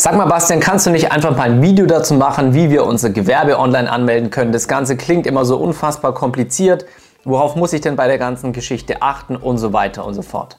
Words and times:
Sag 0.00 0.16
mal, 0.16 0.24
Bastian, 0.24 0.60
kannst 0.60 0.86
du 0.86 0.90
nicht 0.90 1.12
einfach 1.12 1.36
mal 1.36 1.42
ein 1.42 1.60
Video 1.60 1.84
dazu 1.84 2.14
machen, 2.14 2.54
wie 2.54 2.70
wir 2.70 2.86
unser 2.86 3.10
Gewerbe 3.10 3.58
online 3.58 3.92
anmelden 3.92 4.30
können? 4.30 4.50
Das 4.50 4.66
Ganze 4.66 4.96
klingt 4.96 5.26
immer 5.26 5.44
so 5.44 5.58
unfassbar 5.58 6.14
kompliziert. 6.14 6.86
Worauf 7.24 7.54
muss 7.54 7.74
ich 7.74 7.82
denn 7.82 7.96
bei 7.96 8.06
der 8.06 8.16
ganzen 8.16 8.54
Geschichte 8.54 9.02
achten 9.02 9.36
und 9.36 9.58
so 9.58 9.74
weiter 9.74 10.06
und 10.06 10.14
so 10.14 10.22
fort? 10.22 10.56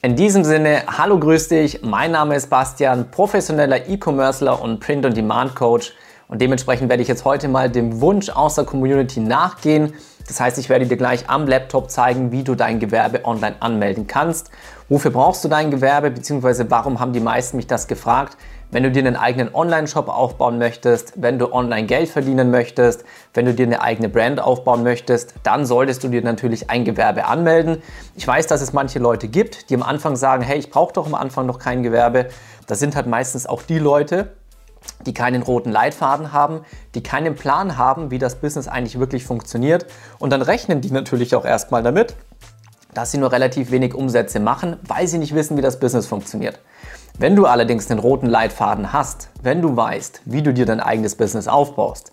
In 0.00 0.16
diesem 0.16 0.44
Sinne, 0.44 0.84
hallo, 0.96 1.18
grüß 1.18 1.48
dich. 1.48 1.82
Mein 1.82 2.12
Name 2.12 2.36
ist 2.36 2.48
Bastian, 2.48 3.10
professioneller 3.10 3.86
E-Commercer 3.86 4.62
und 4.62 4.80
Print-on-Demand-Coach. 4.80 5.92
Und 6.28 6.40
dementsprechend 6.40 6.88
werde 6.88 7.02
ich 7.02 7.08
jetzt 7.08 7.26
heute 7.26 7.48
mal 7.48 7.68
dem 7.68 8.00
Wunsch 8.00 8.30
aus 8.30 8.54
der 8.54 8.64
Community 8.64 9.20
nachgehen. 9.20 9.92
Das 10.26 10.40
heißt, 10.40 10.56
ich 10.56 10.70
werde 10.70 10.86
dir 10.86 10.96
gleich 10.96 11.28
am 11.28 11.46
Laptop 11.46 11.90
zeigen, 11.90 12.32
wie 12.32 12.44
du 12.44 12.54
dein 12.54 12.78
Gewerbe 12.78 13.26
online 13.26 13.56
anmelden 13.60 14.06
kannst. 14.06 14.48
Wofür 14.88 15.10
brauchst 15.10 15.44
du 15.44 15.48
dein 15.48 15.70
Gewerbe, 15.70 16.10
beziehungsweise 16.10 16.70
warum 16.70 16.98
haben 16.98 17.12
die 17.12 17.20
meisten 17.20 17.58
mich 17.58 17.66
das 17.66 17.88
gefragt? 17.88 18.38
Wenn 18.72 18.84
du 18.84 18.92
dir 18.92 19.00
einen 19.00 19.16
eigenen 19.16 19.52
Online-Shop 19.52 20.08
aufbauen 20.08 20.58
möchtest, 20.58 21.14
wenn 21.20 21.40
du 21.40 21.52
online 21.52 21.88
Geld 21.88 22.08
verdienen 22.08 22.52
möchtest, 22.52 23.04
wenn 23.34 23.44
du 23.44 23.52
dir 23.52 23.66
eine 23.66 23.82
eigene 23.82 24.08
Brand 24.08 24.40
aufbauen 24.40 24.84
möchtest, 24.84 25.34
dann 25.42 25.66
solltest 25.66 26.04
du 26.04 26.08
dir 26.08 26.22
natürlich 26.22 26.70
ein 26.70 26.84
Gewerbe 26.84 27.24
anmelden. 27.24 27.82
Ich 28.14 28.24
weiß, 28.24 28.46
dass 28.46 28.60
es 28.60 28.72
manche 28.72 29.00
Leute 29.00 29.26
gibt, 29.26 29.70
die 29.70 29.74
am 29.74 29.82
Anfang 29.82 30.14
sagen, 30.14 30.44
hey, 30.44 30.56
ich 30.56 30.70
brauche 30.70 30.92
doch 30.92 31.06
am 31.06 31.16
Anfang 31.16 31.46
noch 31.46 31.58
kein 31.58 31.82
Gewerbe. 31.82 32.28
Das 32.68 32.78
sind 32.78 32.94
halt 32.94 33.08
meistens 33.08 33.44
auch 33.44 33.62
die 33.62 33.80
Leute, 33.80 34.34
die 35.04 35.14
keinen 35.14 35.42
roten 35.42 35.72
Leitfaden 35.72 36.32
haben, 36.32 36.60
die 36.94 37.02
keinen 37.02 37.34
Plan 37.34 37.76
haben, 37.76 38.12
wie 38.12 38.18
das 38.18 38.36
Business 38.36 38.68
eigentlich 38.68 39.00
wirklich 39.00 39.24
funktioniert. 39.24 39.86
Und 40.20 40.30
dann 40.30 40.42
rechnen 40.42 40.80
die 40.80 40.92
natürlich 40.92 41.34
auch 41.34 41.44
erstmal 41.44 41.82
damit, 41.82 42.14
dass 42.94 43.10
sie 43.10 43.18
nur 43.18 43.32
relativ 43.32 43.72
wenig 43.72 43.94
Umsätze 43.94 44.38
machen, 44.38 44.76
weil 44.82 45.08
sie 45.08 45.18
nicht 45.18 45.34
wissen, 45.34 45.56
wie 45.56 45.62
das 45.62 45.80
Business 45.80 46.06
funktioniert. 46.06 46.60
Wenn 47.20 47.36
du 47.36 47.44
allerdings 47.44 47.86
den 47.86 47.98
roten 47.98 48.24
Leitfaden 48.24 48.94
hast, 48.94 49.28
wenn 49.42 49.60
du 49.60 49.76
weißt, 49.76 50.22
wie 50.24 50.40
du 50.40 50.54
dir 50.54 50.64
dein 50.64 50.80
eigenes 50.80 51.16
Business 51.16 51.48
aufbaust, 51.48 52.12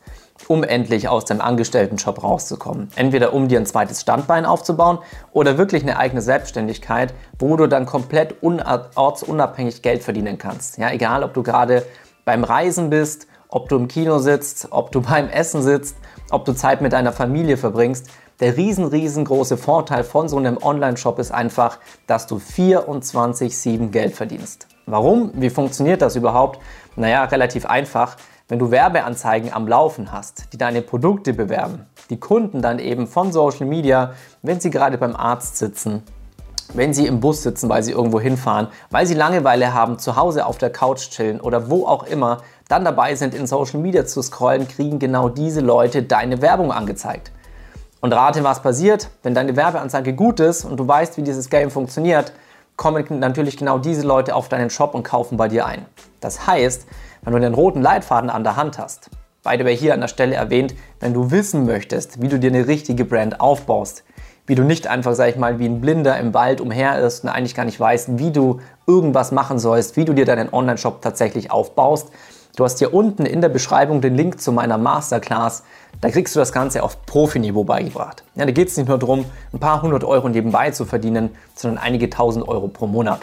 um 0.49 0.65
endlich 0.65 1.07
aus 1.07 1.23
dem 1.23 1.39
Angestelltenjob 1.39 2.21
rauszukommen. 2.21 2.91
Entweder 2.97 3.31
um 3.31 3.47
dir 3.47 3.57
ein 3.57 3.65
zweites 3.65 4.01
Standbein 4.01 4.45
aufzubauen 4.45 4.99
oder 5.31 5.57
wirklich 5.57 5.83
eine 5.83 5.97
eigene 5.97 6.21
Selbstständigkeit, 6.21 7.13
wo 7.39 7.55
du 7.55 7.67
dann 7.67 7.85
komplett 7.85 8.35
ortsunabhängig 8.43 9.81
Geld 9.81 10.03
verdienen 10.03 10.37
kannst. 10.37 10.77
Ja, 10.77 10.91
egal, 10.91 11.23
ob 11.23 11.33
du 11.33 11.41
gerade 11.41 11.85
beim 12.25 12.43
Reisen 12.43 12.89
bist, 12.89 13.27
ob 13.47 13.69
du 13.69 13.77
im 13.77 13.87
Kino 13.87 14.19
sitzt, 14.19 14.67
ob 14.71 14.91
du 14.91 14.99
beim 15.09 15.29
Essen 15.29 15.61
sitzt, 15.61 15.95
ob 16.31 16.43
du 16.43 16.51
Zeit 16.51 16.81
mit 16.81 16.91
deiner 16.91 17.13
Familie 17.13 17.55
verbringst. 17.55 18.09
Der 18.41 18.57
riesen, 18.57 18.83
riesengroße 18.83 19.55
Vorteil 19.55 20.03
von 20.03 20.27
so 20.27 20.35
einem 20.35 20.57
Online-Shop 20.61 21.17
ist 21.17 21.31
einfach, 21.31 21.79
dass 22.07 22.27
du 22.27 22.41
24-7 22.41 23.87
Geld 23.87 24.13
verdienst. 24.13 24.67
Warum? 24.89 25.31
Wie 25.33 25.49
funktioniert 25.49 26.01
das 26.01 26.15
überhaupt? 26.15 26.61
Naja, 26.95 27.25
relativ 27.25 27.65
einfach. 27.65 28.15
Wenn 28.47 28.57
du 28.57 28.71
Werbeanzeigen 28.71 29.51
am 29.51 29.67
Laufen 29.67 30.13
hast, 30.13 30.53
die 30.53 30.57
deine 30.57 30.81
Produkte 30.81 31.33
bewerben, 31.33 31.85
die 32.09 32.17
Kunden 32.17 32.61
dann 32.61 32.79
eben 32.79 33.05
von 33.05 33.33
Social 33.33 33.67
Media, 33.67 34.13
wenn 34.43 34.61
sie 34.61 34.69
gerade 34.69 34.97
beim 34.97 35.13
Arzt 35.13 35.57
sitzen, 35.57 36.03
wenn 36.73 36.93
Sie 36.93 37.05
im 37.07 37.19
Bus 37.19 37.43
sitzen, 37.43 37.69
weil 37.69 37.83
Sie 37.83 37.91
irgendwo 37.91 38.19
hinfahren, 38.19 38.67
weil 38.89 39.05
Sie 39.05 39.13
Langeweile 39.13 39.73
haben, 39.73 39.99
zu 39.99 40.15
Hause 40.15 40.45
auf 40.45 40.57
der 40.57 40.69
Couch 40.69 41.09
chillen 41.09 41.39
oder 41.39 41.69
wo 41.69 41.85
auch 41.85 42.03
immer, 42.03 42.39
dann 42.67 42.83
dabei 42.83 43.15
sind, 43.15 43.33
in 43.33 43.47
Social 43.47 43.79
Media 43.79 44.05
zu 44.05 44.21
scrollen, 44.21 44.67
kriegen 44.67 44.99
genau 44.99 45.29
diese 45.29 45.61
Leute 45.61 46.03
deine 46.03 46.41
Werbung 46.41 46.73
angezeigt. 46.73 47.31
Und 48.01 48.13
rate, 48.13 48.43
was 48.43 48.61
passiert, 48.61 49.09
wenn 49.23 49.33
deine 49.33 49.55
Werbeanzeige 49.55 50.13
gut 50.13 50.39
ist 50.39 50.65
und 50.65 50.77
du 50.77 50.87
weißt, 50.87 51.17
wie 51.17 51.23
dieses 51.23 51.49
Game 51.49 51.71
funktioniert, 51.71 52.33
kommen 52.77 53.19
natürlich 53.19 53.57
genau 53.57 53.79
diese 53.79 54.07
Leute 54.07 54.35
auf 54.35 54.47
deinen 54.47 54.69
Shop 54.69 54.93
und 54.93 55.03
kaufen 55.03 55.35
bei 55.35 55.47
dir 55.47 55.65
ein. 55.65 55.85
Das 56.21 56.47
heißt, 56.47 56.87
wenn 57.23 57.33
du 57.33 57.39
den 57.39 57.53
roten 57.53 57.81
Leitfaden 57.81 58.29
an 58.29 58.43
der 58.43 58.55
Hand 58.55 58.77
hast, 58.77 59.09
beide 59.43 59.65
way 59.65 59.75
hier 59.75 59.93
an 59.93 60.01
der 60.01 60.07
Stelle 60.07 60.35
erwähnt, 60.35 60.75
wenn 60.99 61.13
du 61.13 61.31
wissen 61.31 61.65
möchtest, 61.65 62.21
wie 62.21 62.27
du 62.27 62.39
dir 62.39 62.51
eine 62.51 62.67
richtige 62.67 63.03
Brand 63.03 63.41
aufbaust, 63.41 64.03
wie 64.45 64.55
du 64.55 64.63
nicht 64.63 64.87
einfach, 64.87 65.15
sag 65.15 65.29
ich 65.29 65.35
mal, 65.35 65.59
wie 65.59 65.65
ein 65.65 65.81
Blinder 65.81 66.17
im 66.19 66.33
Wald 66.33 66.61
umherirrst 66.61 67.23
und 67.23 67.29
eigentlich 67.29 67.55
gar 67.55 67.65
nicht 67.65 67.79
weißt, 67.79 68.19
wie 68.19 68.31
du 68.31 68.61
irgendwas 68.85 69.31
machen 69.31 69.59
sollst, 69.59 69.97
wie 69.97 70.05
du 70.05 70.13
dir 70.13 70.25
deinen 70.25 70.53
Online-Shop 70.53 71.01
tatsächlich 71.01 71.51
aufbaust. 71.51 72.11
Du 72.57 72.63
hast 72.63 72.79
hier 72.79 72.91
unten 72.91 73.27
in 73.27 73.39
der 73.39 73.49
Beschreibung 73.49 74.01
den 74.01 74.15
Link 74.15 74.41
zu 74.41 74.51
meiner 74.51 74.79
Masterclass. 74.79 75.61
Da 76.01 76.09
kriegst 76.09 76.35
du 76.35 76.39
das 76.39 76.51
Ganze 76.51 76.81
auf 76.81 77.05
Profiniveau 77.05 77.63
beigebracht. 77.63 78.23
Ja, 78.33 78.47
da 78.47 78.51
geht 78.51 78.69
es 78.69 78.77
nicht 78.77 78.89
nur 78.89 78.97
darum, 78.97 79.25
ein 79.53 79.59
paar 79.59 79.83
hundert 79.83 80.03
Euro 80.03 80.27
nebenbei 80.27 80.71
zu 80.71 80.85
verdienen, 80.85 81.29
sondern 81.53 81.77
einige 81.77 82.09
tausend 82.09 82.47
Euro 82.47 82.67
pro 82.67 82.87
Monat, 82.87 83.19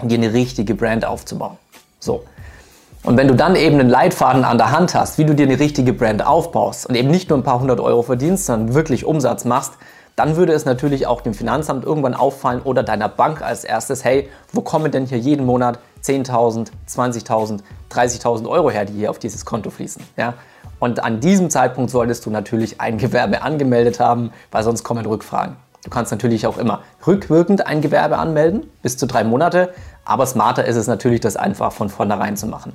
um 0.00 0.08
dir 0.08 0.18
eine 0.18 0.32
richtige 0.32 0.74
Brand 0.74 1.04
aufzubauen. 1.04 1.56
So. 2.00 2.24
Und 3.04 3.16
wenn 3.16 3.28
du 3.28 3.36
dann 3.36 3.54
eben 3.54 3.78
einen 3.78 3.88
Leitfaden 3.88 4.42
an 4.42 4.58
der 4.58 4.72
Hand 4.72 4.92
hast, 4.92 5.18
wie 5.18 5.24
du 5.24 5.36
dir 5.36 5.46
eine 5.46 5.60
richtige 5.60 5.92
Brand 5.92 6.26
aufbaust 6.26 6.86
und 6.86 6.96
eben 6.96 7.12
nicht 7.12 7.30
nur 7.30 7.38
ein 7.38 7.44
paar 7.44 7.60
hundert 7.60 7.78
Euro 7.78 8.02
verdienst, 8.02 8.46
sondern 8.46 8.74
wirklich 8.74 9.04
Umsatz 9.04 9.44
machst, 9.44 9.74
dann 10.18 10.36
würde 10.36 10.52
es 10.52 10.64
natürlich 10.64 11.06
auch 11.06 11.20
dem 11.20 11.32
Finanzamt 11.32 11.84
irgendwann 11.84 12.14
auffallen 12.14 12.60
oder 12.62 12.82
deiner 12.82 13.08
Bank 13.08 13.40
als 13.40 13.62
erstes, 13.62 14.04
hey, 14.04 14.28
wo 14.52 14.62
kommen 14.62 14.90
denn 14.90 15.06
hier 15.06 15.18
jeden 15.18 15.46
Monat 15.46 15.78
10.000, 16.02 16.70
20.000, 16.88 17.60
30.000 17.92 18.48
Euro 18.48 18.70
her, 18.70 18.84
die 18.84 18.94
hier 18.94 19.10
auf 19.10 19.20
dieses 19.20 19.44
Konto 19.44 19.70
fließen? 19.70 20.02
Ja? 20.16 20.34
Und 20.80 21.04
an 21.04 21.20
diesem 21.20 21.50
Zeitpunkt 21.50 21.90
solltest 21.90 22.26
du 22.26 22.30
natürlich 22.30 22.80
ein 22.80 22.98
Gewerbe 22.98 23.42
angemeldet 23.42 24.00
haben, 24.00 24.32
weil 24.50 24.64
sonst 24.64 24.82
kommen 24.82 25.06
Rückfragen. 25.06 25.56
Du 25.84 25.90
kannst 25.90 26.10
natürlich 26.10 26.48
auch 26.48 26.58
immer 26.58 26.82
rückwirkend 27.06 27.68
ein 27.68 27.80
Gewerbe 27.80 28.18
anmelden, 28.18 28.68
bis 28.82 28.96
zu 28.96 29.06
drei 29.06 29.22
Monate, 29.22 29.72
aber 30.04 30.26
smarter 30.26 30.64
ist 30.64 30.76
es 30.76 30.88
natürlich, 30.88 31.20
das 31.20 31.36
einfach 31.36 31.70
von 31.70 31.88
vornherein 31.88 32.36
zu 32.36 32.48
machen. 32.48 32.72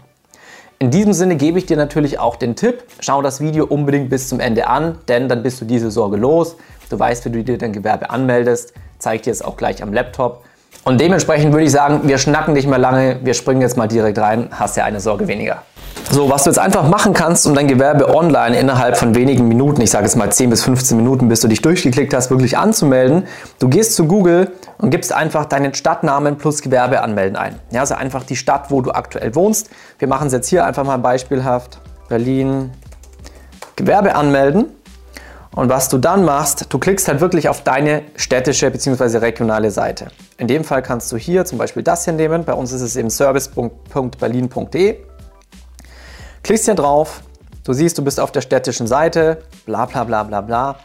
In 0.83 0.91
diesem 0.91 1.13
Sinne 1.13 1.38
gebe 1.38 1.57
ich 1.57 1.66
dir 1.66 1.77
natürlich 1.77 2.19
auch 2.19 2.35
den 2.35 2.57
Tipp, 2.57 2.83
schau 2.99 3.21
das 3.21 3.39
Video 3.39 3.66
unbedingt 3.66 4.09
bis 4.09 4.27
zum 4.27 4.41
Ende 4.41 4.67
an, 4.67 4.97
denn 5.07 5.29
dann 5.29 5.41
bist 5.41 5.61
du 5.61 5.66
diese 5.66 5.89
Sorge 5.89 6.17
los. 6.17 6.57
Du 6.89 6.99
weißt, 6.99 7.23
wie 7.23 7.29
du 7.29 7.41
dir 7.41 7.57
dein 7.57 7.71
Gewerbe 7.71 8.09
anmeldest. 8.09 8.73
Zeig 8.99 9.21
dir 9.21 9.31
es 9.31 9.41
auch 9.41 9.55
gleich 9.55 9.81
am 9.81 9.94
Laptop. 9.94 10.44
Und 10.84 11.00
dementsprechend 11.00 11.53
würde 11.53 11.66
ich 11.66 11.72
sagen, 11.72 12.01
wir 12.03 12.17
schnacken 12.17 12.53
nicht 12.53 12.67
mehr 12.67 12.78
lange. 12.78 13.19
Wir 13.23 13.34
springen 13.34 13.61
jetzt 13.61 13.78
mal 13.78 13.88
direkt 13.88 14.17
rein. 14.17 14.50
Hast 14.51 14.75
ja 14.75 14.84
eine 14.84 15.00
Sorge 15.00 15.28
weniger. 15.28 15.63
So, 16.11 16.29
was 16.29 16.44
du 16.44 16.50
jetzt 16.50 16.59
einfach 16.59 16.88
machen 16.88 17.13
kannst, 17.13 17.47
um 17.47 17.56
dein 17.56 17.67
Gewerbe 17.67 18.13
online 18.13 18.57
innerhalb 18.59 18.97
von 18.97 19.16
wenigen 19.16 19.47
Minuten, 19.47 19.81
ich 19.81 19.89
sage 19.89 20.03
jetzt 20.03 20.16
mal 20.16 20.29
10 20.29 20.50
bis 20.50 20.63
15 20.63 20.97
Minuten, 20.97 21.29
bis 21.29 21.39
du 21.39 21.47
dich 21.47 21.62
durchgeklickt 21.62 22.13
hast, 22.13 22.29
wirklich 22.29 22.57
anzumelden. 22.57 23.23
Du 23.59 23.69
gehst 23.69 23.95
zu 23.95 24.06
Google 24.06 24.51
und 24.78 24.89
gibst 24.89 25.13
einfach 25.13 25.45
deinen 25.45 25.73
Stadtnamen 25.73 26.38
plus 26.38 26.62
Gewerbe 26.62 27.01
anmelden 27.01 27.38
ein. 27.38 27.59
Ja, 27.72 27.81
also 27.81 27.95
einfach 27.95 28.23
die 28.23 28.35
Stadt, 28.35 28.69
wo 28.69 28.81
du 28.81 28.91
aktuell 28.91 29.33
wohnst. 29.33 29.69
Wir 29.97 30.07
machen 30.07 30.28
es 30.28 30.33
jetzt 30.33 30.50
hier 30.50 30.66
einfach 30.66 30.83
mal 30.83 30.97
beispielhaft. 30.97 31.79
Berlin, 32.09 32.72
Gewerbe 33.75 34.16
anmelden. 34.16 34.66
Und 35.55 35.69
was 35.69 35.87
du 35.87 35.99
dann 35.99 36.25
machst, 36.25 36.65
du 36.69 36.79
klickst 36.79 37.07
halt 37.07 37.21
wirklich 37.21 37.47
auf 37.47 37.61
deine 37.61 38.03
städtische 38.15 38.71
bzw. 38.71 39.17
regionale 39.17 39.69
Seite. 39.69 40.07
In 40.37 40.47
dem 40.47 40.63
Fall 40.63 40.81
kannst 40.81 41.11
du 41.11 41.17
hier 41.17 41.45
zum 41.45 41.59
Beispiel 41.59 41.83
das 41.83 42.05
hier 42.05 42.13
nehmen. 42.13 42.43
Bei 42.43 42.53
uns 42.53 42.71
ist 42.71 42.81
es 42.81 42.95
eben 42.95 43.11
service.berlin.de. 43.11 44.97
Klickst 46.41 46.65
hier 46.65 46.75
drauf. 46.75 47.21
Du 47.63 47.71
siehst, 47.73 47.97
du 47.97 48.03
bist 48.03 48.19
auf 48.19 48.31
der 48.31 48.41
städtischen 48.41 48.87
Seite. 48.87 49.43
Bla 49.65 49.85
bla 49.85 50.03
bla 50.03 50.23
bla 50.23 50.41
bla. 50.41 50.79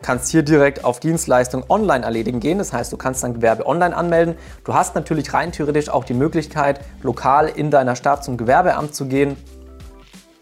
Kannst 0.00 0.30
hier 0.30 0.42
direkt 0.42 0.84
auf 0.84 1.00
Dienstleistung 1.00 1.64
online 1.68 2.04
erledigen 2.04 2.38
gehen. 2.38 2.58
Das 2.58 2.72
heißt, 2.72 2.92
du 2.92 2.96
kannst 2.96 3.24
dein 3.24 3.34
Gewerbe 3.34 3.66
online 3.66 3.96
anmelden. 3.96 4.36
Du 4.62 4.74
hast 4.74 4.94
natürlich 4.94 5.34
rein 5.34 5.50
theoretisch 5.50 5.88
auch 5.88 6.04
die 6.04 6.14
Möglichkeit, 6.14 6.80
lokal 7.02 7.48
in 7.48 7.70
deiner 7.70 7.96
Stadt 7.96 8.22
zum 8.22 8.36
Gewerbeamt 8.36 8.94
zu 8.94 9.06
gehen. 9.06 9.36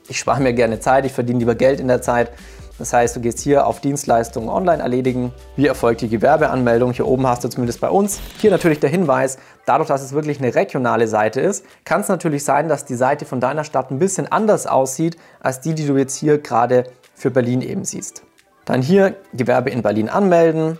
Ich 0.08 0.18
spare 0.18 0.40
mir 0.40 0.52
gerne 0.52 0.78
Zeit, 0.78 1.06
ich 1.06 1.12
verdiene 1.12 1.38
lieber 1.38 1.54
Geld 1.54 1.80
in 1.80 1.88
der 1.88 2.02
Zeit. 2.02 2.32
Das 2.78 2.92
heißt, 2.92 3.14
du 3.14 3.20
gehst 3.20 3.38
hier 3.40 3.66
auf 3.66 3.80
Dienstleistungen 3.80 4.48
online 4.48 4.82
erledigen. 4.82 5.32
Wie 5.56 5.66
erfolgt 5.66 6.00
die 6.00 6.08
Gewerbeanmeldung? 6.08 6.92
Hier 6.92 7.06
oben 7.06 7.26
hast 7.26 7.44
du 7.44 7.48
zumindest 7.48 7.80
bei 7.80 7.88
uns. 7.88 8.20
Hier 8.38 8.50
natürlich 8.50 8.80
der 8.80 8.90
Hinweis, 8.90 9.38
dadurch, 9.66 9.88
dass 9.88 10.02
es 10.02 10.12
wirklich 10.12 10.38
eine 10.38 10.54
regionale 10.54 11.06
Seite 11.06 11.40
ist, 11.40 11.64
kann 11.84 12.00
es 12.00 12.08
natürlich 12.08 12.44
sein, 12.44 12.68
dass 12.68 12.84
die 12.84 12.94
Seite 12.94 13.24
von 13.24 13.40
deiner 13.40 13.64
Stadt 13.64 13.90
ein 13.90 13.98
bisschen 13.98 14.30
anders 14.30 14.66
aussieht, 14.66 15.16
als 15.40 15.60
die, 15.60 15.74
die 15.74 15.86
du 15.86 15.96
jetzt 15.96 16.16
hier 16.16 16.38
gerade 16.38 16.84
für 17.14 17.30
Berlin 17.30 17.60
eben 17.60 17.84
siehst. 17.84 18.22
Dann 18.64 18.82
hier 18.82 19.16
Gewerbe 19.32 19.70
in 19.70 19.82
Berlin 19.82 20.08
anmelden. 20.08 20.78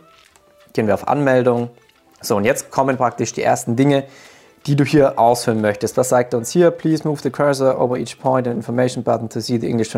Gehen 0.73 0.87
wir 0.87 0.95
auf 0.95 1.09
Anmeldung. 1.09 1.71
So, 2.21 2.37
und 2.37 2.45
jetzt 2.45 2.71
kommen 2.71 2.97
praktisch 2.97 3.33
die 3.33 3.43
ersten 3.43 3.77
Dinge, 3.77 4.05
die 4.67 4.77
du 4.77 4.85
hier 4.85 5.19
ausfüllen 5.19 5.61
möchtest. 5.61 5.97
Was 5.97 6.09
sagt 6.09 6.35
uns 6.35 6.51
hier? 6.51 6.71
Please 6.71 7.07
move 7.07 7.21
the 7.23 7.31
cursor 7.31 7.81
over 7.81 7.97
each 7.97 8.19
point 8.21 8.47
and 8.47 8.57
information 8.57 9.03
button 9.03 9.29
to 9.29 9.41
see 9.41 9.59
the 9.59 9.69
English 9.69 9.89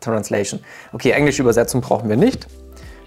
translation. 0.00 0.60
Okay, 0.92 1.10
englische 1.10 1.42
Übersetzung 1.42 1.80
brauchen 1.80 2.08
wir 2.08 2.16
nicht. 2.16 2.46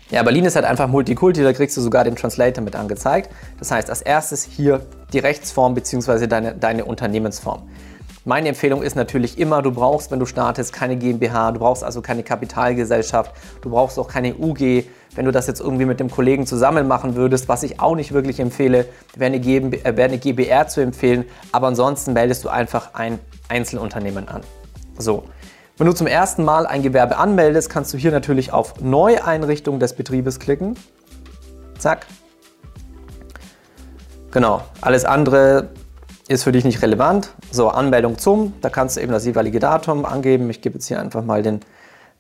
Ja, 0.10 0.22
Berlin 0.22 0.46
ist 0.46 0.56
halt 0.56 0.66
einfach 0.66 0.88
Multikulti, 0.88 1.44
da 1.44 1.54
kriegst 1.54 1.76
du 1.78 1.82
sogar 1.82 2.04
den 2.04 2.16
Translator 2.16 2.64
mit 2.64 2.76
angezeigt. 2.76 3.32
Das 3.58 3.72
heißt, 3.72 3.90
als 3.90 4.02
erstes 4.02 4.44
hier 4.44 4.82
die 5.12 5.20
Rechtsform 5.20 5.74
bzw. 5.74 6.28
Deine, 6.28 6.54
deine 6.54 6.86
Unternehmensform. 6.86 7.64
Meine 8.26 8.48
Empfehlung 8.48 8.84
ist 8.84 8.96
natürlich 8.96 9.38
immer, 9.38 9.62
du 9.62 9.72
brauchst, 9.72 10.10
wenn 10.10 10.20
du 10.20 10.26
startest, 10.26 10.72
keine 10.72 10.96
GmbH, 10.96 11.52
du 11.52 11.60
brauchst 11.60 11.84
also 11.84 12.02
keine 12.02 12.24
Kapitalgesellschaft, 12.24 13.34
du 13.62 13.70
brauchst 13.70 14.00
auch 14.00 14.08
keine 14.08 14.34
UG. 14.36 14.86
Wenn 15.16 15.26
du 15.26 15.32
das 15.32 15.48
jetzt 15.48 15.60
irgendwie 15.60 15.84
mit 15.84 16.00
dem 16.00 16.10
Kollegen 16.10 16.48
zusammen 16.48 16.88
machen 16.88 17.16
würdest, 17.16 17.50
was 17.50 17.64
ich 17.64 17.82
auch 17.82 17.96
nicht 17.96 18.14
wirklich 18.14 18.40
empfehle, 18.40 18.86
wäre 19.16 19.28
eine, 19.28 19.42
GmbH, 19.42 19.90
äh, 19.90 19.98
wäre 19.98 20.08
eine 20.08 20.20
GBR 20.20 20.70
zu 20.70 20.80
empfehlen. 20.80 21.26
Aber 21.52 21.68
ansonsten 21.68 22.14
meldest 22.14 22.46
du 22.46 22.50
einfach 22.50 22.94
ein 22.94 23.20
Einzelunternehmen 23.50 24.30
an. 24.30 24.42
So, 24.98 25.26
wenn 25.78 25.88
du 25.88 25.94
zum 25.94 26.08
ersten 26.08 26.46
Mal 26.46 26.66
ein 26.66 26.82
Gewerbe 26.82 27.18
anmeldest, 27.18 27.70
kannst 27.70 27.94
du 27.94 27.98
hier 27.98 28.12
natürlich 28.12 28.54
auf 28.54 28.80
Neueinrichtung 28.80 29.80
des 29.80 29.94
Betriebes 29.96 30.40
klicken. 30.40 30.76
Zack. 31.78 32.06
Genau, 34.32 34.62
alles 34.80 35.04
andere 35.04 35.70
ist 36.28 36.44
für 36.44 36.52
dich 36.52 36.64
nicht 36.64 36.82
relevant. 36.82 37.30
So, 37.52 37.70
Anmeldung 37.70 38.18
zum, 38.18 38.54
da 38.62 38.70
kannst 38.70 38.98
du 38.98 39.02
eben 39.02 39.12
das 39.12 39.26
jeweilige 39.26 39.60
Datum 39.60 40.06
angeben. 40.06 40.50
Ich 40.50 40.62
gebe 40.62 40.76
jetzt 40.76 40.88
hier 40.88 41.00
einfach 41.00 41.24
mal 41.24 41.44
den 41.44 41.62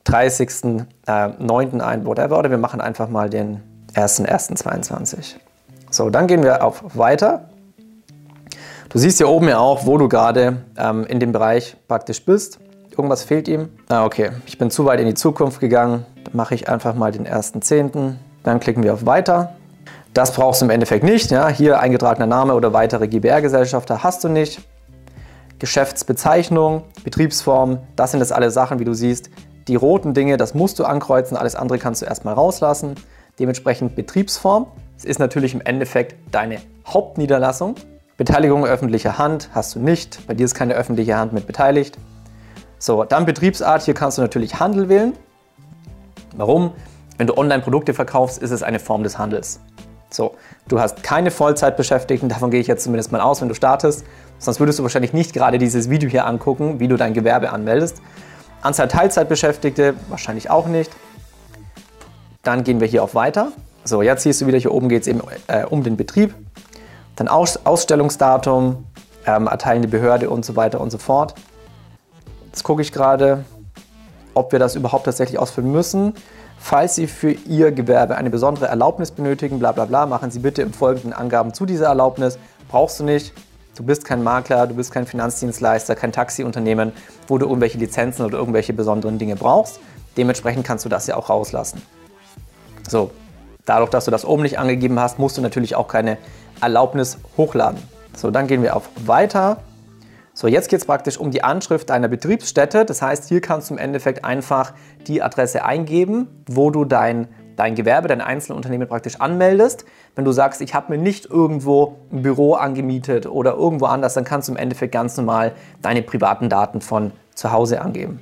30.09. 0.06 0.88
Äh, 1.08 1.82
ein, 1.82 2.06
whatever, 2.06 2.40
oder 2.40 2.50
wir 2.50 2.58
machen 2.58 2.82
einfach 2.82 3.08
mal 3.08 3.30
den 3.30 3.62
1.1.22. 3.96 5.36
So, 5.90 6.10
dann 6.10 6.28
gehen 6.28 6.44
wir 6.44 6.64
auf 6.64 6.98
Weiter. 6.98 7.50
Du 8.90 9.00
siehst 9.00 9.18
hier 9.18 9.30
oben 9.30 9.48
ja 9.48 9.60
auch, 9.60 9.86
wo 9.86 9.98
du 9.98 10.10
gerade 10.10 10.58
ähm, 10.78 11.06
in 11.06 11.20
dem 11.20 11.32
Bereich 11.32 11.76
praktisch 11.88 12.24
bist. 12.26 12.60
Irgendwas 12.92 13.24
fehlt 13.24 13.48
ihm. 13.48 13.70
Ah, 13.90 14.06
okay, 14.06 14.32
ich 14.46 14.58
bin 14.58 14.70
zu 14.70 14.86
weit 14.86 15.00
in 15.00 15.08
die 15.08 15.16
Zukunft 15.16 15.60
gegangen. 15.60 16.06
Dann 16.26 16.36
mache 16.36 16.54
ich 16.54 16.70
einfach 16.70 16.94
mal 16.94 17.12
den 17.12 17.28
1.10. 17.28 18.16
Dann 18.44 18.60
klicken 18.60 18.84
wir 18.84 18.94
auf 18.94 19.06
Weiter. 19.06 19.56
Das 20.14 20.32
brauchst 20.32 20.62
du 20.62 20.66
im 20.66 20.70
Endeffekt 20.70 21.04
nicht. 21.04 21.32
Ja? 21.32 21.48
Hier 21.50 21.80
eingetragener 21.80 22.28
Name 22.28 22.54
oder 22.54 22.72
weitere 22.72 23.08
GBR-Gesellschafter 23.08 24.04
hast 24.04 24.24
du 24.24 24.30
nicht. 24.30 24.62
Geschäftsbezeichnung, 25.58 26.84
Betriebsform, 27.04 27.80
das 27.96 28.12
sind 28.12 28.20
jetzt 28.20 28.34
alle 28.34 28.52
Sachen, 28.52 28.80
wie 28.80 28.86
du 28.86 28.94
siehst. 28.94 29.30
Die 29.68 29.76
roten 29.76 30.14
Dinge, 30.14 30.38
das 30.38 30.54
musst 30.54 30.78
du 30.78 30.84
ankreuzen, 30.84 31.38
alles 31.38 31.56
andere 31.56 31.80
kannst 31.80 32.02
du 32.02 32.06
erstmal 32.06 32.36
rauslassen. 32.36 32.96
Dementsprechend 33.40 33.96
Betriebsform. 33.96 34.68
Es 34.98 35.06
ist 35.06 35.20
natürlich 35.20 35.56
im 35.56 35.62
Endeffekt 35.62 36.16
deine 36.32 36.60
Hauptniederlassung. 36.86 37.76
Beteiligung 38.18 38.66
öffentlicher 38.66 39.18
Hand 39.18 39.50
hast 39.54 39.74
du 39.74 39.80
nicht. 39.80 40.28
Bei 40.28 40.36
dir 40.36 40.46
ist 40.46 40.54
keine 40.54 40.76
öffentliche 40.76 41.18
Hand 41.18 41.34
mit 41.34 41.48
beteiligt. 41.48 41.98
So, 42.78 43.04
dann 43.04 43.26
Betriebsart. 43.26 43.82
Hier 43.82 43.96
kannst 43.96 44.20
du 44.20 44.22
natürlich 44.22 44.60
Handel 44.60 44.90
wählen. 44.90 45.14
Warum? 46.36 46.74
Wenn 47.18 47.26
du 47.26 47.36
Online-Produkte 47.36 47.94
verkaufst, 47.96 48.44
ist 48.44 48.52
es 48.52 48.62
eine 48.62 48.80
Form 48.80 49.02
des 49.02 49.18
Handels. 49.18 49.60
So, 50.14 50.36
du 50.68 50.80
hast 50.80 51.02
keine 51.02 51.32
Vollzeitbeschäftigten, 51.32 52.30
davon 52.30 52.52
gehe 52.52 52.60
ich 52.60 52.68
jetzt 52.68 52.84
zumindest 52.84 53.12
mal 53.12 53.22
aus, 53.22 53.42
wenn 53.42 53.50
du 53.50 53.56
startest. 53.56 54.06
Sonst 54.38 54.60
würdest 54.60 54.78
du 54.78 54.84
wahrscheinlich 54.84 55.14
nicht 55.14 55.34
gerade 55.34 55.58
dieses 55.58 55.90
Video 55.90 56.10
hier 56.10 56.28
angucken, 56.28 56.80
wie 56.80 56.88
du 56.88 56.98
dein 56.98 57.14
Gewerbe 57.14 57.52
anmeldest. 57.52 58.02
Anzahl 58.62 58.88
Teilzeitbeschäftigte 58.88 59.96
wahrscheinlich 60.10 60.50
auch 60.50 60.68
nicht. 60.68 60.92
Dann 62.44 62.64
gehen 62.64 62.80
wir 62.80 62.88
hier 62.88 63.04
auf 63.04 63.16
Weiter. 63.16 63.52
So, 63.86 64.02
jetzt 64.02 64.24
siehst 64.24 64.42
du 64.42 64.48
wieder, 64.48 64.58
hier 64.58 64.72
oben 64.72 64.88
geht 64.88 65.02
es 65.02 65.08
eben 65.08 65.22
äh, 65.48 65.66
um 65.66 65.84
den 65.84 65.98
Betrieb. 65.98 66.36
Dann 67.16 67.28
Aus 67.28 67.66
Ausstellungsdatum, 67.66 68.86
ähm, 69.26 69.48
erteilende 69.48 69.88
Behörde 69.88 70.30
und 70.30 70.46
so 70.46 70.56
weiter 70.56 70.80
und 70.80 70.92
so 70.92 70.98
fort. 70.98 71.34
Jetzt 72.48 72.64
gucke 72.64 72.82
ich 72.82 72.92
gerade, 72.92 73.46
ob 74.34 74.52
wir 74.52 74.60
das 74.60 74.76
überhaupt 74.76 75.06
tatsächlich 75.06 75.40
ausfüllen 75.40 75.72
müssen. 75.72 76.14
Falls 76.58 76.96
Sie 76.96 77.08
für 77.08 77.32
Ihr 77.32 77.72
Gewerbe 77.72 78.16
eine 78.16 78.30
besondere 78.30 78.68
Erlaubnis 78.68 79.12
benötigen, 79.12 79.60
bla 79.60 79.72
bla 79.72 79.86
bla, 79.86 80.06
machen 80.06 80.32
Sie 80.32 80.40
bitte 80.40 80.62
im 80.62 80.74
Folgenden 80.74 81.14
Angaben 81.14 81.54
zu 81.54 81.66
dieser 81.66 81.88
Erlaubnis. 81.88 82.38
Brauchst 82.70 83.00
du 83.00 83.04
nicht. 83.04 83.34
Du 83.76 83.84
bist 83.84 84.06
kein 84.06 84.24
Makler, 84.24 84.68
du 84.68 84.76
bist 84.76 84.92
kein 84.92 85.08
Finanzdienstleister, 85.08 85.96
kein 85.96 86.12
Taxiunternehmen, 86.12 86.92
wo 87.28 87.40
du 87.40 87.48
irgendwelche 87.48 87.80
Lizenzen 87.80 88.24
oder 88.24 88.38
irgendwelche 88.38 88.72
besonderen 88.72 89.18
Dinge 89.18 89.36
brauchst. 89.36 89.80
Dementsprechend 90.16 90.66
kannst 90.66 90.86
du 90.86 90.90
das 90.90 91.08
ja 91.08 91.16
auch 91.16 91.30
rauslassen. 91.30 91.82
So, 92.88 93.10
dadurch, 93.66 93.90
dass 93.90 94.06
du 94.06 94.12
das 94.12 94.26
oben 94.26 94.44
nicht 94.44 94.60
angegeben 94.60 95.00
hast, 95.00 95.18
musst 95.18 95.38
du 95.38 95.42
natürlich 95.42 95.76
auch 95.76 95.88
keine 95.88 96.18
Erlaubnis 96.62 97.18
hochladen. 97.36 97.82
So, 98.16 98.30
dann 98.30 98.46
gehen 98.48 98.62
wir 98.62 98.76
auf 98.76 98.90
Weiter. 99.06 99.58
So, 100.36 100.48
jetzt 100.48 100.70
geht 100.70 100.80
es 100.80 100.86
praktisch 100.86 101.20
um 101.20 101.30
die 101.30 101.44
Anschrift 101.44 101.92
deiner 101.92 102.08
Betriebsstätte. 102.08 102.86
Das 102.86 103.04
heißt, 103.04 103.30
hier 103.30 103.40
kannst 103.40 103.70
du 103.70 103.76
im 103.76 103.78
Endeffekt 103.78 104.26
einfach 104.26 104.74
die 105.06 105.22
Adresse 105.22 105.64
eingeben, 105.64 106.28
wo 106.48 106.72
du 106.72 106.86
dein, 106.86 107.28
dein 107.56 107.76
Gewerbe, 107.76 108.08
dein 108.08 108.20
Einzelunternehmen 108.20 108.88
praktisch 108.88 109.22
anmeldest. 109.22 109.86
Wenn 110.16 110.26
du 110.26 110.32
sagst, 110.32 110.62
ich 110.62 110.74
habe 110.74 110.92
mir 110.92 110.98
nicht 110.98 111.28
irgendwo 111.28 111.98
ein 112.12 112.24
Büro 112.24 112.56
angemietet 112.56 113.28
oder 113.28 113.54
irgendwo 113.54 113.86
anders, 113.86 114.16
dann 114.16 114.24
kannst 114.24 114.48
du 114.48 114.54
im 114.54 114.58
Endeffekt 114.58 114.92
ganz 114.92 115.16
normal 115.18 115.52
deine 115.84 116.02
privaten 116.02 116.50
Daten 116.50 116.82
von 116.82 117.12
zu 117.36 117.52
Hause 117.52 117.82
angeben. 117.82 118.20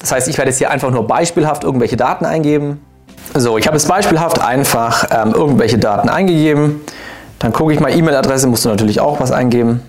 Das 0.00 0.12
heißt, 0.12 0.28
ich 0.28 0.36
werde 0.36 0.50
jetzt 0.50 0.58
hier 0.58 0.70
einfach 0.70 0.90
nur 0.90 1.06
beispielhaft 1.06 1.64
irgendwelche 1.64 1.96
Daten 1.96 2.26
eingeben. 2.26 2.84
So, 3.34 3.56
ich 3.56 3.66
habe 3.66 3.78
jetzt 3.78 3.88
beispielhaft 3.88 4.38
einfach 4.38 5.08
ähm, 5.10 5.32
irgendwelche 5.32 5.78
Daten 5.78 6.10
eingegeben. 6.10 6.82
Dann 7.38 7.54
gucke 7.54 7.72
ich 7.72 7.80
mal 7.80 7.90
E-Mail-Adresse, 7.90 8.48
musst 8.48 8.66
du 8.66 8.68
natürlich 8.68 9.00
auch 9.00 9.18
was 9.18 9.32
eingeben. 9.32 9.80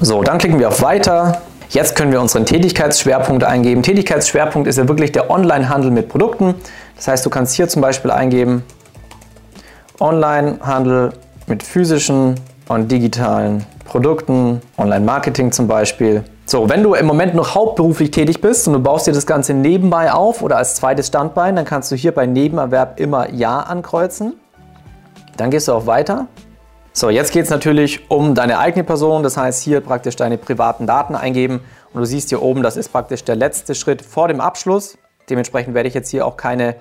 So, 0.00 0.22
dann 0.22 0.38
klicken 0.38 0.58
wir 0.58 0.68
auf 0.68 0.82
Weiter. 0.82 1.42
Jetzt 1.68 1.96
können 1.96 2.12
wir 2.12 2.20
unseren 2.20 2.44
Tätigkeitsschwerpunkt 2.44 3.44
eingeben. 3.44 3.82
Tätigkeitsschwerpunkt 3.82 4.68
ist 4.68 4.76
ja 4.78 4.88
wirklich 4.88 5.12
der 5.12 5.30
Onlinehandel 5.30 5.90
mit 5.90 6.08
Produkten. 6.08 6.54
Das 6.96 7.08
heißt, 7.08 7.24
du 7.24 7.30
kannst 7.30 7.54
hier 7.54 7.68
zum 7.68 7.82
Beispiel 7.82 8.10
eingeben 8.10 8.62
Onlinehandel 10.00 11.12
mit 11.46 11.62
physischen 11.62 12.34
und 12.68 12.90
digitalen 12.90 13.64
Produkten, 13.84 14.60
Online-Marketing 14.76 15.52
zum 15.52 15.68
Beispiel. 15.68 16.24
So, 16.46 16.68
wenn 16.68 16.82
du 16.82 16.94
im 16.94 17.06
Moment 17.06 17.34
noch 17.34 17.54
hauptberuflich 17.54 18.10
tätig 18.10 18.40
bist 18.40 18.66
und 18.66 18.74
du 18.74 18.80
baust 18.80 19.06
dir 19.06 19.12
das 19.12 19.26
Ganze 19.26 19.54
nebenbei 19.54 20.12
auf 20.12 20.42
oder 20.42 20.56
als 20.56 20.74
zweites 20.74 21.06
Standbein, 21.06 21.56
dann 21.56 21.64
kannst 21.64 21.92
du 21.92 21.96
hier 21.96 22.12
bei 22.12 22.26
Nebenerwerb 22.26 22.98
immer 22.98 23.30
Ja 23.30 23.60
ankreuzen. 23.60 24.34
Dann 25.36 25.50
gehst 25.50 25.68
du 25.68 25.72
auf 25.72 25.86
Weiter 25.86 26.26
so, 26.94 27.08
jetzt 27.08 27.32
geht 27.32 27.44
es 27.44 27.50
natürlich 27.50 28.10
um 28.10 28.34
deine 28.34 28.58
eigene 28.58 28.84
Person, 28.84 29.22
das 29.22 29.36
heißt 29.36 29.62
hier 29.62 29.80
praktisch 29.80 30.16
deine 30.16 30.36
privaten 30.36 30.86
Daten 30.86 31.14
eingeben 31.14 31.60
und 31.94 32.00
du 32.00 32.06
siehst 32.06 32.28
hier 32.28 32.42
oben, 32.42 32.62
das 32.62 32.76
ist 32.76 32.90
praktisch 32.90 33.24
der 33.24 33.36
letzte 33.36 33.74
Schritt 33.74 34.02
vor 34.02 34.28
dem 34.28 34.40
Abschluss. 34.40 34.98
Dementsprechend 35.30 35.74
werde 35.74 35.88
ich 35.88 35.94
jetzt 35.94 36.10
hier 36.10 36.26
auch 36.26 36.36
keine 36.36 36.76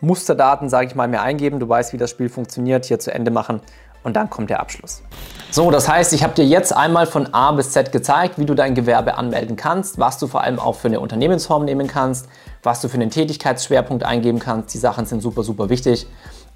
Musterdaten, 0.00 0.68
sage 0.68 0.86
ich 0.86 0.94
mal, 0.94 1.08
mehr 1.08 1.22
eingeben. 1.22 1.58
Du 1.58 1.68
weißt, 1.68 1.92
wie 1.92 1.96
das 1.96 2.10
Spiel 2.10 2.28
funktioniert, 2.28 2.84
hier 2.84 2.98
zu 3.00 3.12
Ende 3.12 3.30
machen 3.30 3.60
und 4.04 4.14
dann 4.14 4.30
kommt 4.30 4.50
der 4.50 4.60
Abschluss. 4.60 5.02
So, 5.50 5.72
das 5.72 5.88
heißt, 5.88 6.12
ich 6.12 6.22
habe 6.22 6.34
dir 6.34 6.44
jetzt 6.44 6.72
einmal 6.72 7.06
von 7.06 7.34
A 7.34 7.50
bis 7.50 7.72
Z 7.72 7.90
gezeigt, 7.90 8.38
wie 8.38 8.44
du 8.44 8.54
dein 8.54 8.76
Gewerbe 8.76 9.18
anmelden 9.18 9.56
kannst, 9.56 9.98
was 9.98 10.18
du 10.18 10.28
vor 10.28 10.42
allem 10.42 10.60
auch 10.60 10.76
für 10.76 10.86
eine 10.86 11.00
Unternehmensform 11.00 11.64
nehmen 11.64 11.88
kannst, 11.88 12.28
was 12.62 12.80
du 12.80 12.88
für 12.88 12.94
einen 12.94 13.10
Tätigkeitsschwerpunkt 13.10 14.04
eingeben 14.04 14.38
kannst. 14.38 14.72
Die 14.74 14.78
Sachen 14.78 15.06
sind 15.06 15.22
super, 15.22 15.42
super 15.42 15.70
wichtig. 15.70 16.06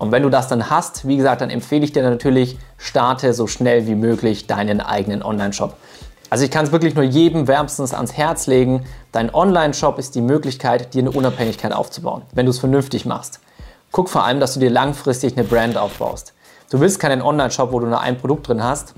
Und 0.01 0.13
wenn 0.13 0.23
du 0.23 0.31
das 0.31 0.49
dann 0.49 0.71
hast, 0.71 1.07
wie 1.07 1.19
gesagt, 1.19 1.43
dann 1.43 1.51
empfehle 1.51 1.85
ich 1.85 1.93
dir 1.93 2.03
natürlich, 2.03 2.57
starte 2.79 3.35
so 3.35 3.47
schnell 3.47 3.87
wie 3.87 3.95
möglich 3.95 4.47
deinen 4.47 4.81
eigenen 4.81 5.23
Online-Shop. 5.23 5.77
Also 6.31 6.43
ich 6.43 6.51
kann 6.51 6.65
es 6.65 6.73
wirklich 6.73 6.95
nur 6.95 7.05
jedem 7.05 7.47
wärmstens 7.47 7.93
ans 7.93 8.15
Herz 8.15 8.47
legen. 8.47 8.87
Dein 9.13 9.33
Online-Shop 9.35 9.99
ist 9.99 10.15
die 10.15 10.23
Möglichkeit, 10.23 10.95
dir 10.95 11.01
eine 11.01 11.11
Unabhängigkeit 11.11 11.75
aufzubauen, 11.75 12.23
wenn 12.33 12.47
du 12.47 12.51
es 12.51 12.59
vernünftig 12.59 13.05
machst. 13.05 13.41
Guck 13.93 14.09
vor 14.09 14.25
allem, 14.25 14.41
dass 14.41 14.55
du 14.55 14.61
dir 14.61 14.71
langfristig 14.71 15.37
eine 15.37 15.47
Brand 15.47 15.77
aufbaust. 15.77 16.33
Du 16.71 16.81
willst 16.81 16.99
keinen 16.99 17.21
Online-Shop, 17.21 17.71
wo 17.71 17.79
du 17.79 17.87
nur 17.87 18.01
ein 18.01 18.17
Produkt 18.17 18.49
drin 18.49 18.65
hast, 18.65 18.95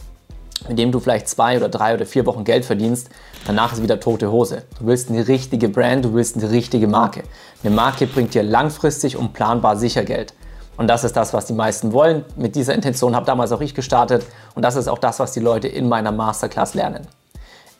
mit 0.69 0.79
dem 0.79 0.93
du 0.93 1.01
vielleicht 1.01 1.29
zwei 1.29 1.57
oder 1.57 1.69
drei 1.69 1.95
oder 1.95 2.07
vier 2.07 2.27
Wochen 2.27 2.45
Geld 2.45 2.65
verdienst. 2.65 3.11
Danach 3.45 3.73
ist 3.73 3.83
wieder 3.83 3.99
tote 3.99 4.31
Hose. 4.31 4.63
Du 4.79 4.87
willst 4.87 5.11
eine 5.11 5.27
richtige 5.27 5.69
Brand, 5.69 6.05
du 6.05 6.15
willst 6.15 6.37
eine 6.37 6.49
richtige 6.49 6.87
Marke. 6.87 7.25
Eine 7.65 7.75
Marke 7.75 8.07
bringt 8.07 8.35
dir 8.35 8.45
langfristig 8.45 9.17
und 9.17 9.33
planbar 9.33 9.77
sicher 9.77 10.05
Geld. 10.05 10.33
Und 10.77 10.89
das 10.89 11.05
ist 11.05 11.17
das, 11.17 11.35
was 11.35 11.47
die 11.47 11.53
meisten 11.53 11.93
wollen. 11.93 12.25
Mit 12.37 12.57
dieser 12.57 12.75
Intention 12.75 13.15
habe 13.15 13.27
damals 13.27 13.53
auch 13.53 13.61
ich 13.61 13.75
gestartet 13.75 14.25
und 14.55 14.63
das 14.63 14.77
ist 14.77 14.89
auch 14.89 14.99
das, 14.99 15.19
was 15.21 15.33
die 15.33 15.41
Leute 15.41 15.69
in 15.69 15.89
meiner 15.89 16.13
Masterclass 16.13 16.75
lernen. 16.75 17.07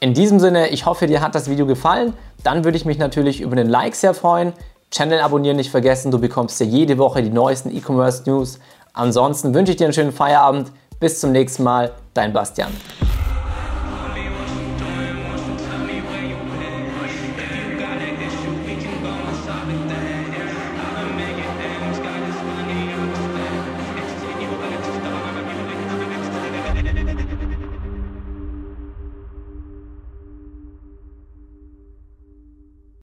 In 0.01 0.15
diesem 0.15 0.41
Sinne, 0.41 0.69
ich 0.69 0.85
hoffe, 0.85 1.07
dir 1.07 1.21
hat 1.21 1.35
das 1.35 1.49
Video 1.49 1.65
gefallen. 1.65 2.15
Dann 2.43 2.65
würde 2.65 2.77
ich 2.77 2.85
mich 2.85 2.99
natürlich 2.99 3.41
über 3.41 3.57
den 3.57 3.69
Like 3.69 3.95
sehr 3.95 4.15
freuen. 4.15 4.53
Channel 4.91 5.21
abonnieren 5.21 5.57
nicht 5.57 5.71
vergessen, 5.71 6.11
du 6.11 6.19
bekommst 6.19 6.61
ja 6.61 6.67
jede 6.67 6.99
Woche 6.99 7.23
die 7.23 7.31
neuesten 7.31 7.75
E-Commerce 7.75 8.25
News. 8.27 8.59
Ansonsten 8.93 9.55
wünsche 9.55 9.73
ich 9.73 9.79
dir 9.79 9.85
einen 9.85 9.95
schönen 9.95 10.13
Feierabend. 10.13 10.71
Bis 11.01 11.19
zum 11.19 11.33
nächsten 11.33 11.63
Mal, 11.63 11.93
dein 12.15 12.33
Bastian. 12.33 12.73